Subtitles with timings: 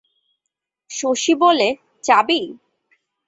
[0.91, 1.67] শশী বলে,
[2.03, 2.41] চাবি?